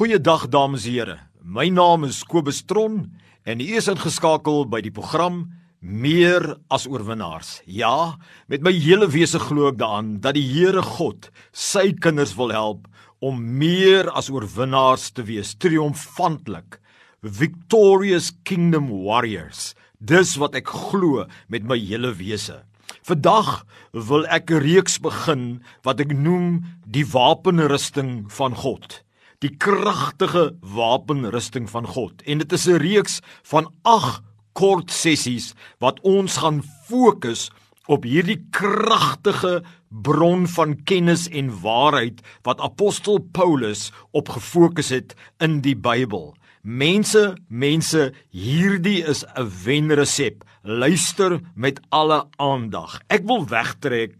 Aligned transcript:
Goeiedag 0.00 0.46
dames 0.48 0.86
en 0.88 0.88
here. 0.88 1.18
My 1.44 1.66
naam 1.68 2.06
is 2.06 2.22
Kobus 2.24 2.62
Tron 2.64 3.02
en 3.44 3.60
u 3.60 3.66
is 3.76 3.84
ingeskakel 3.92 4.62
by 4.72 4.78
die 4.80 4.92
program 4.96 5.42
Meer 5.84 6.54
as 6.72 6.86
oorwinnaars. 6.88 7.50
Ja, 7.68 8.16
met 8.48 8.64
my 8.64 8.72
hele 8.72 9.10
wese 9.12 9.36
glo 9.44 9.68
ek 9.68 9.76
daaraan 9.82 10.14
dat 10.24 10.38
die 10.38 10.46
Here 10.46 10.80
God 10.80 11.28
sy 11.52 11.90
kinders 11.92 12.32
wil 12.38 12.48
help 12.56 12.86
om 13.20 13.42
meer 13.60 14.08
as 14.16 14.32
oorwinnaars 14.32 15.10
te 15.18 15.26
wees, 15.28 15.52
triomfantlik, 15.60 16.80
victorious 17.20 18.32
kingdom 18.48 18.88
warriors. 19.04 19.74
Dis 20.00 20.32
wat 20.40 20.56
ek 20.56 20.72
glo 20.88 21.26
met 21.52 21.68
my 21.68 21.76
hele 21.76 22.14
wese. 22.16 22.62
Vandag 23.04 23.66
wil 23.92 24.24
ek 24.32 24.48
'n 24.48 24.64
reeks 24.64 24.96
begin 24.96 25.60
wat 25.84 26.00
ek 26.00 26.16
noem 26.16 26.64
die 26.88 27.04
wapenrusting 27.04 28.32
van 28.32 28.56
God 28.56 29.02
die 29.40 29.52
kragtige 29.56 30.50
wapenrusting 30.60 31.68
van 31.70 31.86
God. 31.88 32.22
En 32.28 32.38
dit 32.38 32.52
is 32.52 32.66
'n 32.68 32.80
reeks 32.82 33.20
van 33.42 33.72
8 33.82 34.22
kort 34.52 34.90
sessies 34.90 35.54
wat 35.78 36.00
ons 36.00 36.36
gaan 36.36 36.62
fokus 36.88 37.50
op 37.86 38.04
hierdie 38.04 38.38
kragtige 38.50 39.62
bron 39.88 40.46
van 40.46 40.76
kennis 40.84 41.28
en 41.28 41.50
waarheid 41.62 42.20
wat 42.42 42.60
apostel 42.60 43.18
Paulus 43.32 43.92
op 44.10 44.28
gefokus 44.28 44.88
het 44.88 45.14
in 45.38 45.60
die 45.60 45.76
Bybel. 45.76 46.34
Mense, 46.62 47.36
mense, 47.48 48.12
hierdie 48.30 49.02
is 49.02 49.24
'n 49.24 49.50
wenresep. 49.64 50.44
Luister 50.62 51.40
met 51.54 51.80
alle 51.88 52.26
aandag. 52.36 53.00
Ek 53.08 53.24
wil 53.24 53.46
wegtrek 53.46 54.14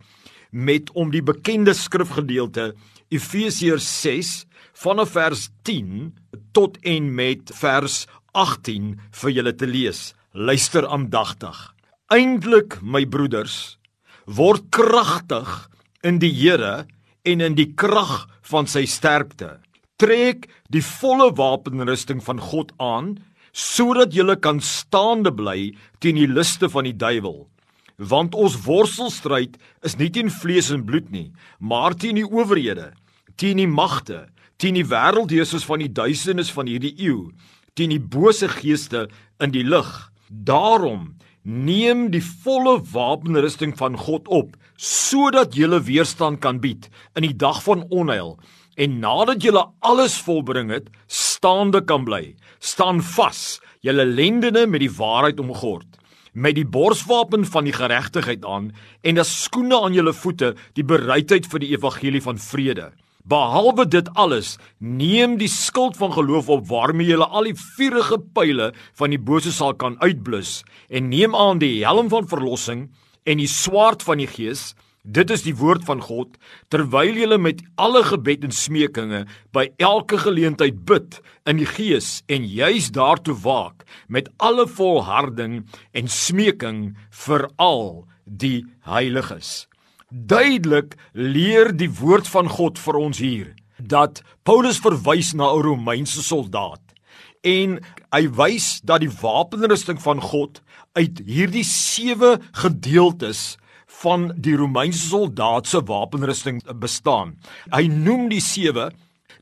met 0.50 0.90
om 0.92 1.10
die 1.10 1.22
bekende 1.22 1.74
skrifgedeelte 1.74 2.74
Efesiërs 3.10 3.86
6 4.02 4.28
vanaf 4.84 5.16
vers 5.16 5.48
10 5.66 6.12
tot 6.54 6.78
en 6.86 7.08
met 7.14 7.50
vers 7.58 8.04
18 8.38 8.92
vir 9.22 9.32
julle 9.34 9.54
te 9.58 9.66
lees. 9.66 10.12
Luister 10.32 10.86
aandagtig. 10.86 11.58
Eindelik, 12.14 12.78
my 12.82 13.02
broeders, 13.06 13.78
word 14.30 14.68
kragtig 14.70 15.50
in 16.06 16.20
die 16.22 16.30
Here 16.30 16.86
en 17.26 17.42
in 17.42 17.58
die 17.58 17.72
krag 17.74 18.28
van 18.46 18.70
sy 18.70 18.84
sterkte. 18.86 19.58
Trek 19.98 20.46
die 20.70 20.84
volle 20.86 21.32
wapenrusting 21.34 22.22
van 22.22 22.38
God 22.38 22.70
aan 22.78 23.16
sodat 23.50 24.14
jy 24.14 24.36
kan 24.38 24.62
staande 24.62 25.34
bly 25.34 25.72
teen 25.98 26.14
die 26.14 26.30
liste 26.30 26.70
van 26.70 26.86
die 26.86 26.94
duiwel. 26.94 27.48
Want 27.98 28.38
ons 28.38 28.54
worstelstryd 28.64 29.58
is 29.84 29.98
nie 29.98 30.08
teen 30.14 30.30
vlees 30.30 30.70
en 30.70 30.86
bloed 30.86 31.10
nie, 31.10 31.32
maar 31.58 31.92
teen 31.98 32.16
die 32.16 32.24
owerhede, 32.24 32.92
teen 33.40 33.56
die 33.56 33.70
magte, 33.70 34.26
teen 34.60 34.76
die 34.76 34.84
wêreldheersers 34.84 35.64
van 35.64 35.80
die 35.80 35.88
duisendes 35.88 36.50
van 36.52 36.68
hierdie 36.68 36.92
eeu, 37.00 37.30
teen 37.72 37.94
die 37.94 38.02
bose 38.02 38.50
geeste 38.52 39.06
in 39.40 39.54
die 39.54 39.64
lig. 39.64 39.88
Daarom 40.28 41.14
neem 41.42 42.10
die 42.12 42.22
volle 42.44 42.76
wapenrusting 42.92 43.72
van 43.78 43.96
God 43.96 44.28
op 44.28 44.56
sodat 44.76 45.56
jy 45.56 45.68
weerstand 45.88 46.40
kan 46.44 46.60
bied 46.60 46.88
in 47.16 47.24
die 47.24 47.36
dag 47.36 47.62
van 47.64 47.86
onheil 47.88 48.36
en 48.80 49.00
nadat 49.00 49.44
jy 49.44 49.52
alles 49.84 50.14
volbring 50.24 50.70
het, 50.72 50.86
staande 51.08 51.82
kan 51.84 52.04
bly. 52.04 52.34
Staan 52.60 53.02
vas, 53.02 53.60
jy 53.84 53.92
lendene 53.92 54.66
met 54.66 54.80
die 54.80 54.92
waarheid 54.92 55.40
omgord 55.40 56.00
met 56.32 56.54
die 56.54 56.66
borswapen 56.66 57.44
van 57.44 57.66
die 57.66 57.74
geregtigheid 57.74 58.44
aan 58.46 58.70
en 59.02 59.18
as 59.18 59.32
skoene 59.42 59.80
aan 59.82 59.96
julle 59.96 60.12
voete 60.14 60.54
die 60.78 60.86
bereidheid 60.86 61.48
vir 61.50 61.62
die 61.62 61.72
evangelie 61.74 62.22
van 62.22 62.38
vrede. 62.38 62.92
Behalwe 63.28 63.84
dit 63.84 64.08
alles, 64.16 64.54
neem 64.78 65.36
die 65.40 65.50
skild 65.50 65.98
van 66.00 66.12
geloof 66.14 66.48
op 66.48 66.68
waarmee 66.70 67.10
jy 67.10 67.20
al 67.20 67.50
die 67.50 67.56
vuurige 67.76 68.16
pile 68.34 68.70
van 68.96 69.12
die 69.12 69.20
bose 69.20 69.52
sal 69.52 69.74
kan 69.76 69.98
uitblus 70.00 70.62
en 70.88 71.10
neem 71.12 71.36
aan 71.36 71.60
die 71.60 71.84
helm 71.84 72.08
van 72.08 72.28
verlossing 72.28 72.88
en 73.28 73.42
die 73.42 73.50
swaard 73.50 74.02
van 74.02 74.22
die 74.22 74.30
gees. 74.30 74.72
Dit 75.04 75.30
is 75.32 75.44
die 75.44 75.56
woord 75.56 75.84
van 75.88 76.00
God 76.04 76.36
terwyl 76.72 77.16
jy 77.16 77.36
met 77.40 77.62
alle 77.80 78.02
gebed 78.04 78.44
en 78.44 78.52
smekinge 78.52 79.26
by 79.52 79.70
elke 79.80 80.18
geleentheid 80.20 80.84
bid 80.88 81.20
in 81.48 81.60
die 81.60 81.68
gees 81.68 82.22
en 82.28 82.44
juis 82.44 82.90
daartoe 82.92 83.36
waak 83.44 83.84
met 84.08 84.28
alle 84.38 84.66
volharding 84.68 85.64
en 85.92 86.08
smeking 86.08 86.96
vir 87.24 87.48
al 87.56 88.06
die 88.24 88.64
heiliges. 88.84 89.69
Duidelik 90.10 90.96
leer 91.14 91.70
die 91.76 91.90
woord 92.00 92.26
van 92.28 92.48
God 92.50 92.78
vir 92.82 92.96
ons 92.98 93.18
hier 93.22 93.52
dat 93.78 94.20
Paulus 94.42 94.80
verwys 94.82 95.32
na 95.38 95.46
'n 95.54 95.62
Romeinse 95.62 96.22
soldaat 96.22 96.82
en 97.46 97.78
hy 98.12 98.26
wys 98.28 98.80
dat 98.82 99.00
die 99.00 99.12
wapenrusting 99.22 100.02
van 100.02 100.20
God 100.20 100.60
uit 100.98 101.22
hierdie 101.24 101.64
sewe 101.64 102.40
gedeeltes 102.52 103.56
van 104.02 104.32
die 104.36 104.56
Romeinse 104.56 105.06
soldaat 105.08 105.66
se 105.66 105.80
wapenrusting 105.80 106.60
bestaan. 106.80 107.38
Hy 107.70 107.86
noem 107.86 108.28
die 108.28 108.42
sewe 108.42 108.90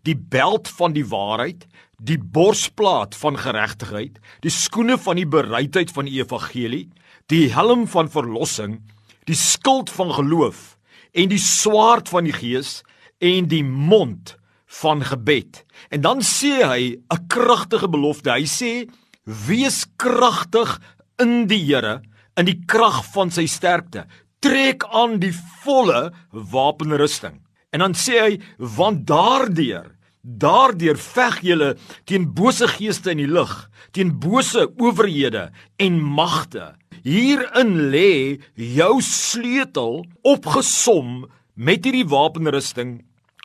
die 0.04 0.16
beld 0.16 0.68
van 0.68 0.92
die 0.92 1.06
waarheid, 1.06 1.66
die 1.96 2.18
borsplaat 2.18 3.16
van 3.16 3.36
geregtigheid, 3.36 4.20
die 4.44 4.52
skoene 4.52 4.98
van 4.98 5.16
die 5.16 5.26
bereidheid 5.26 5.90
van 5.90 6.04
die 6.04 6.20
evangelie, 6.20 6.88
die 7.26 7.48
helm 7.52 7.88
van 7.88 8.08
verlossing, 8.08 8.82
die 9.28 9.36
skild 9.36 9.90
van 9.92 10.12
geloof 10.16 10.76
en 11.12 11.30
die 11.30 11.40
swaard 11.42 12.08
van 12.08 12.28
die 12.28 12.34
gees 12.36 12.80
en 13.24 13.48
die 13.50 13.64
mond 13.64 14.36
van 14.80 15.02
gebed. 15.04 15.64
En 15.92 16.04
dan 16.04 16.20
sê 16.20 16.62
hy 16.64 16.96
'n 16.96 17.26
kragtige 17.28 17.88
belofte. 17.88 18.30
Hy 18.30 18.46
sê: 18.46 18.88
"Wees 19.24 19.86
kragtig 19.96 20.80
in 21.18 21.46
die 21.46 21.64
Here, 21.64 22.02
in 22.36 22.46
die 22.46 22.60
krag 22.66 23.04
van 23.12 23.30
sy 23.30 23.46
sterkte. 23.46 24.06
Trek 24.40 24.84
aan 24.84 25.18
die 25.18 25.34
volle 25.64 26.12
wapenrusting." 26.30 27.40
En 27.72 27.80
dan 27.80 27.94
sê 27.94 28.20
hy: 28.20 28.40
"Want 28.58 29.06
daardeur 29.06 29.98
Daardeur 30.28 30.98
veg 30.98 31.40
julle 31.40 31.76
teen 32.04 32.26
bose 32.34 32.66
geeste 32.68 33.14
in 33.14 33.22
die 33.22 33.30
lug, 33.30 33.52
teen 33.96 34.10
bose 34.20 34.66
owerhede 34.76 35.48
en 35.78 36.00
magte. 36.02 36.74
Hierin 37.08 37.88
lê 37.88 38.36
jou 38.52 38.98
sleutel 39.00 40.02
opgesom 40.28 41.22
met 41.56 41.86
hierdie 41.86 42.04
wapenrusting 42.04 42.98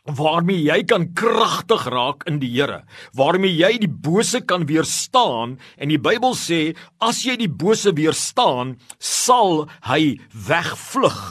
waarmee 0.03 0.65
jy 0.65 0.81
kan 0.83 1.05
kragtig 1.15 1.85
raak 1.93 2.25
in 2.27 2.41
die 2.41 2.49
Here, 2.51 2.81
waarmee 3.15 3.55
jy 3.55 3.77
die 3.85 3.91
bose 4.07 4.41
kan 4.43 4.65
weerstaan 4.67 5.55
en 5.79 5.93
die 5.93 6.01
Bybel 6.01 6.35
sê 6.35 6.73
as 6.99 7.23
jy 7.23 7.37
die 7.39 7.47
bose 7.47 7.95
weerstaan, 7.95 8.75
sal 8.99 9.69
hy 9.87 10.17
wegvlug 10.35 11.21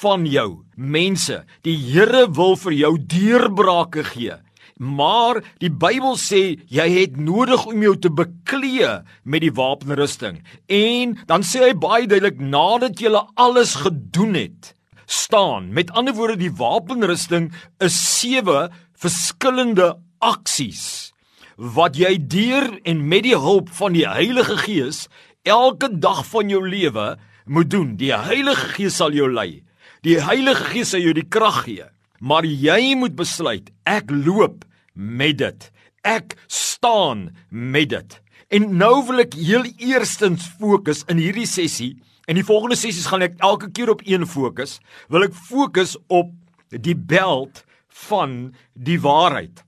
van 0.00 0.24
jou. 0.24 0.64
Mense, 0.80 1.42
die 1.68 1.76
Here 1.76 2.24
wil 2.32 2.56
vir 2.64 2.78
jou 2.80 2.94
deurbrake 2.96 4.08
gee. 4.14 4.40
Maar 4.76 5.38
die 5.62 5.70
Bybel 5.70 6.16
sê 6.18 6.58
jy 6.66 6.86
het 6.96 7.16
nodig 7.16 7.62
om 7.70 7.82
jou 7.82 7.94
te 7.98 8.10
beklee 8.10 8.90
met 9.22 9.44
die 9.44 9.52
wapenrusting. 9.54 10.40
En 10.66 11.14
dan 11.30 11.46
sê 11.46 11.62
hy 11.68 11.74
baie 11.78 12.08
duidelik 12.10 12.40
nadat 12.42 12.98
jy 12.98 13.12
alles 13.38 13.76
gedoen 13.84 14.34
het, 14.34 14.74
staan. 15.06 15.70
Met 15.72 15.92
ander 15.94 16.14
woorde 16.14 16.40
die 16.42 16.50
wapenrusting 16.50 17.52
is 17.78 17.94
sewe 17.94 18.68
verskillende 18.98 19.94
aksies 20.18 21.12
wat 21.54 21.94
jy 21.94 22.16
deur 22.18 22.72
en 22.82 23.04
met 23.06 23.22
die 23.28 23.38
hulp 23.38 23.70
van 23.78 23.94
die 23.94 24.08
Heilige 24.08 24.56
Gees 24.64 25.06
elke 25.46 25.86
dag 25.92 26.24
van 26.26 26.50
jou 26.50 26.64
lewe 26.66 27.14
moet 27.46 27.70
doen. 27.70 27.94
Die 28.00 28.10
Heilige 28.10 28.74
Gees 28.74 28.98
sal 28.98 29.14
jou 29.14 29.30
lei. 29.30 29.62
Die 30.02 30.18
Heilige 30.18 30.72
Gees 30.72 30.90
sal 30.90 31.04
jou 31.04 31.14
die 31.14 31.28
krag 31.28 31.62
gee. 31.68 31.86
Maar 32.24 32.46
jy 32.48 32.94
moet 32.96 33.16
besluit, 33.16 33.68
ek 33.84 34.08
loop 34.08 34.64
met 34.96 35.38
dit. 35.42 35.66
Ek 36.04 36.36
staan 36.48 37.28
met 37.50 37.90
dit. 37.92 38.16
En 38.54 38.70
nou 38.78 38.94
wil 39.08 39.24
ek 39.24 39.36
heel 39.36 39.66
eerstens 39.82 40.46
fokus 40.60 41.02
in 41.12 41.20
hierdie 41.20 41.48
sessie. 41.48 41.92
In 42.30 42.38
die 42.38 42.46
volgende 42.46 42.78
sessies 42.80 43.10
gaan 43.10 43.24
ek 43.26 43.36
elke 43.44 43.68
keer 43.76 43.92
op 43.92 44.04
een 44.08 44.24
fokus. 44.28 44.78
Wil 45.12 45.28
ek 45.28 45.36
fokus 45.36 45.98
op 46.08 46.32
die 46.72 46.96
beld 46.96 47.64
van 48.08 48.54
die 48.72 48.98
waarheid. 49.00 49.60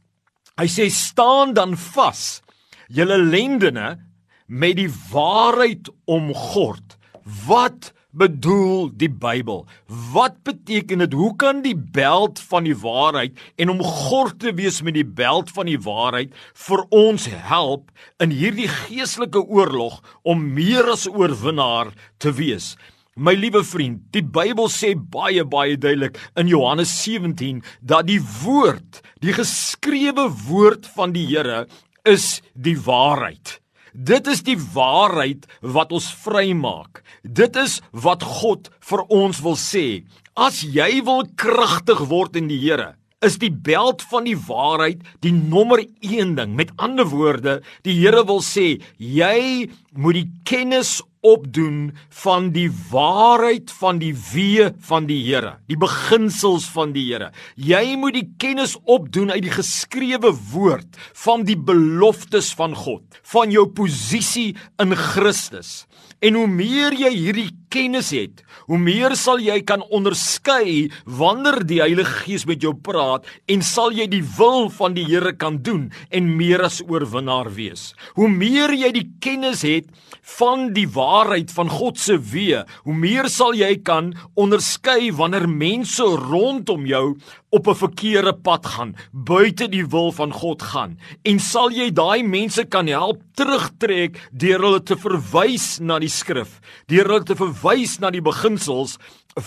Hy 0.57 0.69
sê 0.73 0.89
staan 0.93 1.53
dan 1.57 1.77
vas, 1.93 2.41
julle 2.89 3.19
lendene 3.21 3.99
met 4.47 4.79
die 4.79 4.89
waarheid 5.11 5.91
omgord. 6.09 6.97
Wat 7.45 7.93
bedoel 8.17 8.91
die 8.97 9.11
Bybel? 9.13 9.65
Wat 10.13 10.41
beteken 10.47 11.05
dit? 11.05 11.13
Hoe 11.17 11.35
kan 11.37 11.63
die 11.65 11.77
beld 11.77 12.41
van 12.51 12.67
die 12.67 12.77
waarheid 12.77 13.39
en 13.57 13.73
om 13.75 13.83
gord 13.85 14.39
te 14.43 14.55
wees 14.57 14.83
met 14.83 14.97
die 14.97 15.07
beld 15.07 15.53
van 15.55 15.69
die 15.71 15.79
waarheid 15.81 16.35
vir 16.67 16.85
ons 16.95 17.29
help 17.31 17.93
in 18.23 18.35
hierdie 18.35 18.69
geestelike 18.73 19.43
oorlog 19.45 20.01
om 20.25 20.45
meer 20.57 20.89
as 20.93 21.07
oorwinnaar 21.09 21.93
te 22.23 22.33
wees? 22.37 22.75
My 23.17 23.33
liewe 23.33 23.63
vriend, 23.65 24.03
die 24.13 24.21
Bybel 24.21 24.69
sê 24.69 24.91
baie 24.93 25.45
baie 25.49 25.79
duidelik 25.81 26.19
in 26.37 26.51
Johannes 26.53 26.93
17 27.01 27.63
dat 27.81 28.11
die 28.11 28.21
woord, 28.43 29.01
die 29.25 29.33
geskrewe 29.33 30.29
woord 30.49 30.85
van 30.99 31.17
die 31.17 31.25
Here 31.31 31.65
is 32.05 32.43
die 32.53 32.77
waarheid. 32.77 33.57
Dit 33.97 34.27
is 34.29 34.43
die 34.45 34.59
waarheid 34.61 35.47
wat 35.65 35.93
ons 35.97 36.11
vrymaak. 36.21 37.01
Dit 37.25 37.57
is 37.57 37.79
wat 37.97 38.21
God 38.23 38.69
vir 38.85 39.03
ons 39.09 39.41
wil 39.41 39.57
sê. 39.57 40.05
As 40.37 40.61
jy 40.61 41.01
wil 41.07 41.25
kragtig 41.41 42.03
word 42.11 42.37
in 42.37 42.51
die 42.53 42.61
Here, 42.61 42.93
is 43.25 43.39
die 43.41 43.51
beld 43.51 44.05
van 44.11 44.29
die 44.29 44.37
waarheid 44.37 45.01
die 45.25 45.33
nommer 45.33 45.81
1 46.05 46.37
ding. 46.37 46.53
Met 46.59 46.75
ander 46.77 47.09
woorde, 47.09 47.63
die 47.89 47.97
Here 47.97 48.21
wil 48.29 48.45
sê, 48.45 48.83
jy 49.01 49.71
moet 49.97 50.21
die 50.21 50.29
kennis 50.45 50.99
opdoen 51.27 51.91
van 52.23 52.51
die 52.55 52.69
waarheid 52.91 53.73
van 53.81 53.99
die 54.03 54.13
wee 54.33 54.69
van 54.89 55.09
die 55.11 55.19
Here, 55.27 55.57
die 55.71 55.79
beginsels 55.81 56.69
van 56.75 56.95
die 56.95 57.07
Here. 57.09 57.33
Jy 57.57 57.97
moet 58.01 58.17
die 58.19 58.29
kennis 58.41 58.77
opdoen 58.85 59.33
uit 59.35 59.45
die 59.47 59.55
geskrewe 59.57 60.33
woord 60.53 60.99
van 61.25 61.47
die 61.49 61.59
beloftes 61.59 62.53
van 62.59 62.77
God, 62.79 63.05
van 63.33 63.55
jou 63.55 63.67
posisie 63.67 64.55
in 64.83 64.95
Christus. 64.97 65.85
En 66.25 66.39
hoe 66.39 66.49
meer 66.49 66.95
jy 66.97 67.13
hierdie 67.13 67.51
kennis 67.73 68.11
het, 68.15 68.43
hoe 68.67 68.79
meer 68.79 69.17
sal 69.19 69.41
jy 69.43 69.61
kan 69.67 69.85
onderskei 69.95 70.89
wanneer 71.05 71.61
die 71.67 71.81
Heilige 71.83 72.25
Gees 72.25 72.47
met 72.49 72.65
jou 72.65 72.75
praat 72.75 73.27
en 73.51 73.63
sal 73.67 73.95
jy 73.95 74.07
die 74.11 74.23
wil 74.37 74.71
van 74.73 74.97
die 74.97 75.07
Here 75.07 75.33
kan 75.37 75.61
doen 75.63 75.89
en 76.11 76.33
meer 76.39 76.65
as 76.67 76.81
oorwinnaar 76.87 77.53
wees. 77.55 77.93
Hoe 78.19 78.29
meer 78.33 78.75
jy 78.75 78.93
die 78.97 79.07
kennis 79.23 79.63
het 79.67 79.91
van 80.37 80.73
die 80.75 80.89
waarheid 80.91 81.53
van 81.55 81.71
God 81.71 82.01
se 82.03 82.19
weë, 82.19 82.65
hoe 82.87 82.97
meer 82.97 83.31
sal 83.33 83.55
jy 83.55 83.77
kan 83.87 84.13
onderskei 84.35 85.13
wanneer 85.15 85.47
mense 85.51 86.03
rondom 86.03 86.87
jou 86.91 87.07
op 87.57 87.69
'n 87.69 87.75
verkeerde 87.75 88.33
pad 88.33 88.67
gaan, 88.67 88.97
buite 89.13 89.69
die 89.69 89.87
wil 89.87 90.13
van 90.13 90.33
God 90.33 90.63
gaan. 90.63 90.99
En 91.25 91.39
sal 91.41 91.71
jy 91.71 91.91
daai 91.91 92.23
mense 92.23 92.65
kan 92.65 92.87
help 92.87 93.23
terugtrek 93.35 94.29
deur 94.33 94.61
hulle 94.61 94.83
te 94.83 94.97
verwys 94.97 95.79
na 95.81 95.99
die 95.99 96.13
skrif, 96.13 96.61
deur 96.87 97.05
hulle 97.09 97.25
te 97.25 97.37
verwys 97.37 97.99
na 97.99 98.11
die 98.11 98.23
beginsels 98.23 98.99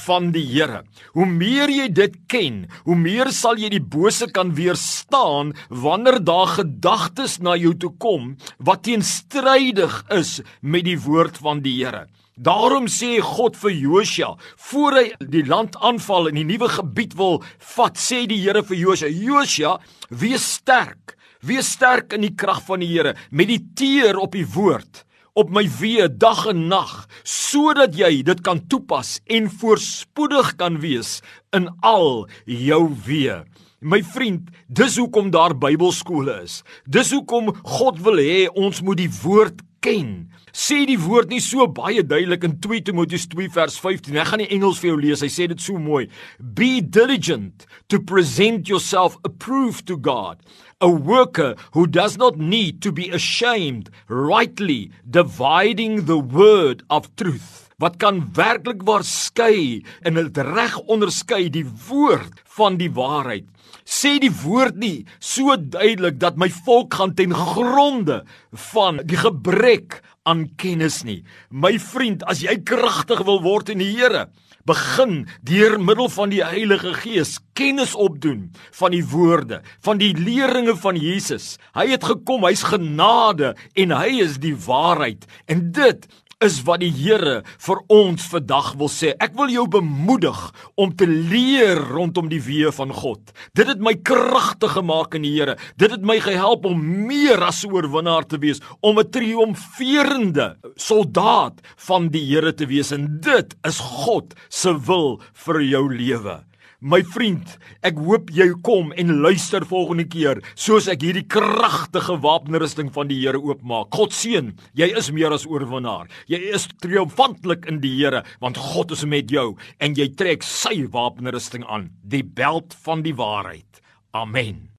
van 0.06 0.32
die 0.32 0.46
Here. 0.46 0.84
Hoe 1.14 1.26
meer 1.26 1.70
jy 1.70 1.88
dit 1.90 2.16
ken, 2.28 2.68
hoe 2.86 2.96
meer 2.96 3.32
sal 3.32 3.58
jy 3.58 3.70
die 3.70 3.82
bose 3.82 4.28
kan 4.32 4.54
weerstaan 4.56 5.54
wanneer 5.70 6.24
daar 6.24 6.48
gedagtes 6.48 7.40
na 7.40 7.56
jou 7.56 7.74
toe 7.74 7.94
kom 7.98 8.36
wat 8.58 8.84
teenstrydig 8.84 10.04
is 10.10 10.42
met 10.62 10.86
die 10.86 11.00
woord 11.00 11.38
van 11.38 11.62
die 11.62 11.84
Here. 11.84 12.08
Daarom 12.40 12.86
sê 12.88 13.18
God 13.20 13.58
vir 13.60 13.74
Josua, 13.76 14.30
voor 14.72 14.96
hy 14.96 15.08
die 15.28 15.42
land 15.44 15.74
aanval 15.84 16.30
en 16.30 16.38
die 16.40 16.46
nuwe 16.48 16.70
gebied 16.72 17.18
wil 17.20 17.42
vat, 17.74 18.00
sê 18.00 18.22
die 18.32 18.38
Here 18.40 18.62
vir 18.64 18.78
Josua: 18.80 19.10
"Josua, 19.12 19.74
wees 20.08 20.46
sterk. 20.56 21.18
Wees 21.44 21.74
sterk 21.76 22.16
in 22.16 22.24
die 22.24 22.36
krag 22.36 22.62
van 22.64 22.80
die 22.80 22.88
Here. 22.88 23.16
Mediteer 23.32 24.18
op 24.18 24.32
die 24.32 24.48
woord." 24.48 25.04
op 25.40 25.52
my 25.56 25.62
wee 25.80 26.04
dag 26.10 26.48
en 26.52 26.68
nag 26.68 27.08
sodat 27.24 27.94
jy 27.96 28.24
dit 28.28 28.42
kan 28.44 28.60
toepas 28.68 29.20
en 29.30 29.48
voorspoedig 29.48 30.56
kan 30.60 30.80
wees 30.84 31.22
in 31.56 31.70
al 31.80 32.28
jou 32.44 32.82
wee. 33.06 33.38
My 33.80 34.02
vriend, 34.04 34.50
dis 34.68 34.98
hoekom 35.00 35.30
daar 35.32 35.56
Bybelskole 35.56 36.42
is. 36.44 36.64
Dis 36.84 37.14
hoekom 37.16 37.54
God 37.64 38.02
wil 38.04 38.20
hê 38.20 38.50
ons 38.52 38.82
moet 38.84 39.00
die 39.00 39.12
woord 39.22 39.62
ken. 39.82 40.30
Sê 40.52 40.82
die 40.90 40.98
woord 41.00 41.30
nie 41.32 41.42
so 41.44 41.68
baie 41.68 42.04
duidelik 42.04 42.44
in 42.48 42.58
2 42.64 42.82
Timoteus 42.90 43.28
2 43.32 43.50
vers 43.56 43.78
15. 43.80 44.18
Ek 44.20 44.32
gaan 44.32 44.44
die 44.44 44.50
Engels 44.56 44.82
vir 44.82 44.92
jou 44.92 45.00
lees. 45.02 45.24
Hy 45.24 45.30
sê 45.32 45.48
dit 45.52 45.62
so 45.62 45.80
mooi. 45.80 46.08
Be 46.40 46.80
diligent 46.82 47.68
to 47.90 48.02
present 48.02 48.70
yourself 48.70 49.18
approved 49.24 49.86
to 49.88 49.98
God, 49.98 50.42
a 50.82 50.90
worker 50.90 51.56
who 51.72 51.88
does 51.88 52.18
not 52.18 52.38
need 52.38 52.82
to 52.82 52.92
be 52.92 53.10
ashamed, 53.10 53.90
rightly 54.08 54.92
dividing 55.10 56.06
the 56.06 56.20
word 56.20 56.84
of 56.90 57.14
truth. 57.16 57.69
Wat 57.80 57.96
kan 57.96 58.26
werklik 58.36 58.84
waar 58.84 59.06
skei 59.08 59.86
en 60.04 60.20
dit 60.20 60.38
reg 60.44 60.76
onderskei 60.92 61.48
die 61.54 61.64
woord 61.88 62.42
van 62.58 62.76
die 62.80 62.92
waarheid? 62.92 63.48
Sê 63.88 64.18
die 64.20 64.34
woord 64.44 64.76
nie 64.82 65.08
so 65.24 65.56
duidelik 65.56 66.20
dat 66.20 66.38
my 66.38 66.50
volk 66.66 67.00
gaan 67.00 67.16
ten 67.16 67.32
gronde 67.34 68.26
van 68.74 69.00
die 69.08 69.18
gebrek 69.18 70.02
aan 70.28 70.50
kennis 70.60 71.02
nie. 71.08 71.24
My 71.50 71.78
vriend, 71.80 72.26
as 72.28 72.44
jy 72.44 72.60
kragtig 72.68 73.24
wil 73.26 73.40
word 73.46 73.72
in 73.72 73.80
die 73.82 73.94
Here, 73.96 74.28
begin 74.68 75.24
deur 75.48 75.80
middel 75.82 76.12
van 76.14 76.34
die 76.34 76.44
Heilige 76.44 76.92
Gees 77.00 77.38
kennis 77.58 77.96
opdoen 77.96 78.50
van 78.76 78.94
die 78.94 79.06
woorde, 79.08 79.64
van 79.82 80.02
die 80.02 80.12
leringe 80.20 80.76
van 80.84 81.00
Jesus. 81.00 81.56
Hy 81.74 81.88
het 81.96 82.06
gekom, 82.06 82.44
hy's 82.46 82.68
genade 82.68 83.56
en 83.74 83.96
hy 83.96 84.20
is 84.28 84.38
die 84.44 84.54
waarheid. 84.68 85.26
En 85.48 85.72
dit 85.74 86.06
is 86.44 86.62
wat 86.64 86.80
die 86.80 86.92
Here 86.96 87.42
vir 87.66 87.80
ons 87.92 88.24
vandag 88.32 88.72
wil 88.80 88.90
sê. 88.92 89.12
Ek 89.20 89.36
wil 89.38 89.52
jou 89.52 89.66
bemoedig 89.72 90.40
om 90.80 90.94
te 90.96 91.08
leer 91.08 91.82
rondom 91.92 92.30
die 92.32 92.42
weë 92.44 92.72
van 92.78 92.94
God. 92.96 93.34
Dit 93.58 93.68
het 93.68 93.84
my 93.84 93.94
kragtig 94.08 94.78
gemaak 94.78 95.18
in 95.20 95.28
die 95.28 95.34
Here. 95.36 95.58
Dit 95.80 95.92
het 95.96 96.06
my 96.06 96.20
gehelp 96.24 96.68
om 96.70 96.80
meer 97.08 97.44
as 97.44 97.66
'n 97.66 97.72
oorwinnaar 97.72 98.26
te 98.28 98.40
wees, 98.40 98.62
om 98.82 99.00
'n 99.00 99.12
triomferende 99.12 100.58
soldaat 100.76 101.60
van 101.88 102.08
die 102.10 102.24
Here 102.24 102.54
te 102.54 102.66
wees 102.66 102.92
en 102.92 103.20
dit 103.20 103.56
is 103.64 103.80
God 103.80 104.34
se 104.50 104.74
wil 104.80 105.22
vir 105.34 105.62
jou 105.62 105.94
lewe. 105.94 106.49
My 106.80 107.02
vriend, 107.04 107.58
ek 107.84 107.98
hoop 108.00 108.30
jy 108.32 108.46
kom 108.64 108.94
en 108.96 109.18
luister 109.20 109.66
volgende 109.68 110.06
keer 110.08 110.40
soos 110.56 110.86
ek 110.88 111.02
hierdie 111.04 111.26
kragtige 111.28 112.16
wapenrusting 112.24 112.88
van 112.96 113.12
die 113.12 113.18
Here 113.20 113.42
oopmaak. 113.42 113.92
God 113.92 114.16
seën, 114.16 114.54
jy 114.80 114.88
is 114.96 115.12
meer 115.12 115.36
as 115.36 115.44
oorwinnaar. 115.44 116.08
Jy 116.32 116.40
is 116.56 116.70
triomfantelik 116.80 117.68
in 117.68 117.82
die 117.84 117.92
Here 117.98 118.24
want 118.40 118.62
God 118.72 118.96
is 118.96 119.04
met 119.04 119.28
jou 119.28 119.58
en 119.84 120.00
jy 120.00 120.08
trek 120.16 120.48
sy 120.48 120.86
wapenrusting 120.96 121.68
aan, 121.68 121.90
die 122.00 122.24
beld 122.24 122.72
van 122.88 123.04
die 123.04 123.18
waarheid. 123.18 123.84
Amen. 124.16 124.70